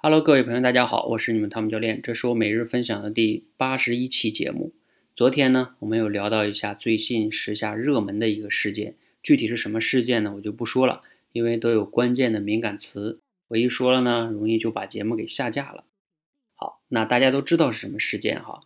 [0.00, 4.72] Hello，各位朋友，大家好，我是你们汤姆教练，这是我每日分享的第八十一期节目。
[5.16, 10.34] 昨天呢，我们有聊到一下最近时下热门的一个事件，具体是什么事件呢？
[10.36, 15.82] 我就不说了，因为都有关键的敏感词，我一说了呢，容易就把节目给下架了。
[16.54, 18.60] 好，那大家都知道是什么事件哈？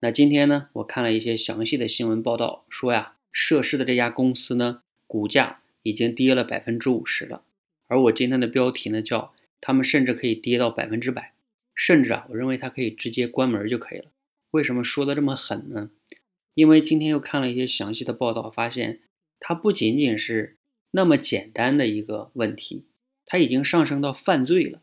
[0.00, 7.42] 那今天呢，我看了一些详细的新闻报道，说呀，涉事的这家公司呢，股价已经跌了百分之五十了，
[7.86, 9.34] 而我今天的标题呢叫。
[9.60, 11.34] 他们甚至可以跌到百分之百，
[11.74, 14.10] 甚至啊，我认为它可以直接关门就可以了。
[14.50, 15.90] 为什么说的这么狠呢？
[16.54, 19.00] 因为今天又看了一些详细的报道，发现
[19.38, 20.56] 它不仅仅是
[20.90, 22.84] 那么简单的一个问题，
[23.24, 24.82] 它已经上升到犯罪了，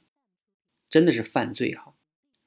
[0.90, 1.94] 真的是犯罪哈！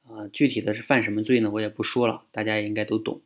[0.05, 1.51] 啊，具体的是犯什么罪呢？
[1.51, 3.21] 我也不说了，大家也应该都懂。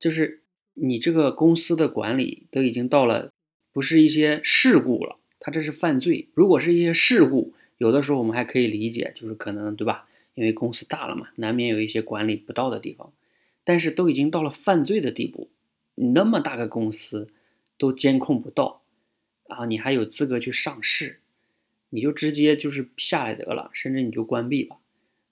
[0.00, 0.42] 就是
[0.74, 3.32] 你这个公司的管理都已经到了，
[3.72, 6.28] 不是一些事故了，它这是犯罪。
[6.34, 10.08] 如果是一些事故，有的时候我们还可以理解，就是可能对吧？
[10.34, 13.12] 因为公司大了嘛，难免有一些管理不到的地方。
[13.62, 15.48] 但是都已经到了犯罪的地步，
[15.94, 17.28] 你那么大个公司
[17.78, 18.82] 都监控不到
[19.48, 21.20] 啊，你还有资格去上市？
[21.90, 24.76] 你就直接就是下来得了，甚至你就关闭吧。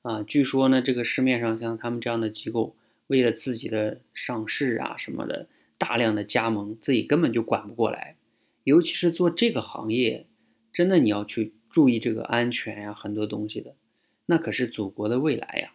[0.02, 2.76] 啊，据说呢，这个市面上像他们这样的机构，
[3.08, 8.16] 为了自己的上市啊什么的，大量的加盟，自己根本就管不过来。
[8.64, 10.26] 尤其是做这个行业，
[10.72, 11.52] 真的你要去。
[11.72, 13.74] 注意这个安全呀，很多东西的，
[14.26, 15.72] 那可是祖国的未来呀，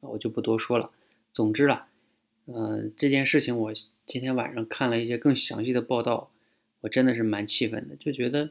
[0.00, 0.90] 我就不多说了。
[1.32, 1.88] 总之啊，
[2.46, 3.72] 嗯，这件事情我
[4.04, 6.32] 今天晚上看了一些更详细的报道，
[6.80, 8.50] 我真的是蛮气愤的，就觉得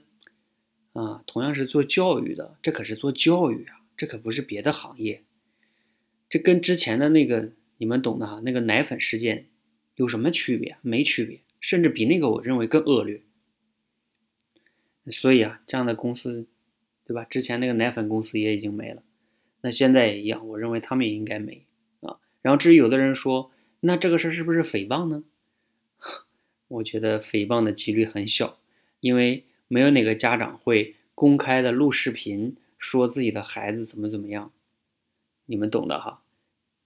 [0.94, 5.24] 啊，同样是做教育的，这可是做教育啊，这可不是别的行业，
[6.30, 9.48] 这跟之前的那个你们懂的哈，那个奶粉事件
[9.98, 10.78] 有什么区别？
[10.82, 13.22] 没区别，甚至比那个我认为更恶劣。
[15.08, 16.48] 所以啊，这样的公司。
[17.12, 17.26] 对吧？
[17.26, 19.04] 之前那个奶粉公司也已经没了，
[19.60, 21.66] 那现在也一样，我认为他们也应该没
[22.00, 22.16] 啊。
[22.42, 25.26] 然后至于有的人说，那这个事儿是不是诽谤呢？
[26.70, 28.60] 我觉得诽谤的几率很小，
[29.02, 34.54] 因为没有哪个家长会公开的录视频说自己的孩子怎么怎么样，
[35.48, 36.22] 你们懂的哈。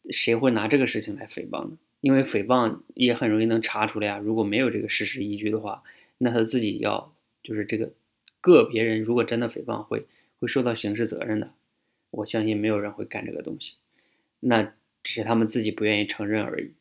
[0.10, 1.78] 谁会拿这个事情来诽谤呢？
[2.02, 4.18] 因为诽谤也很容易能查出来啊。
[4.18, 5.84] 如果没有这个事实依据的话，
[6.18, 7.94] 那他自己要就是这个
[8.42, 10.08] 个别人如果真的诽谤会。
[10.40, 11.54] 会受到刑事责任的，
[12.12, 13.76] 我相信没有人会干这个东西，
[14.42, 14.74] 那
[15.04, 16.74] 只是他们自己不愿意承认而已。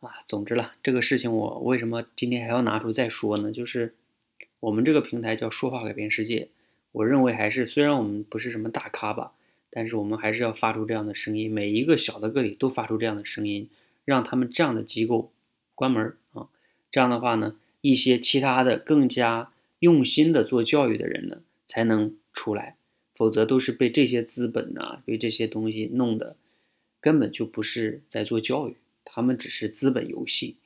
[0.00, 3.52] 啊，总之了，这个事情我为什么今天还要拿出再说呢？
[3.52, 3.94] 就是
[4.60, 6.48] 我们这个平台叫说话改变世界，
[6.92, 9.32] 我认为还是虽然我们不是什么大咖吧，
[9.70, 13.68] 但是我们还是要发出这样的声音，每一个小的个体都发出这样的声音，
[14.04, 15.32] 让他们这样的机构
[15.74, 16.48] 关门啊。
[16.90, 22.16] 这样的话呢，一些其他的更加用心的做教育的人呢，才能。
[22.38, 22.76] 出来，
[23.16, 26.36] 否则都是被这些资本呐，被这些东西弄的，
[27.00, 30.56] 根本就不是在做教育，他们只是资本游戏，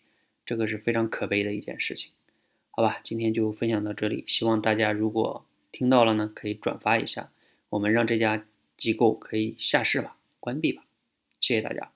[0.44, 2.12] 这个是非常可悲的一件事情，
[2.70, 7.32] 好吧，今天就分享到这里，希望大家如果听到了呢，可以转发一下，
[7.70, 8.44] 我们让这家
[8.76, 10.84] 机构可以下市吧，关闭吧，
[11.40, 11.91] 谢谢大家。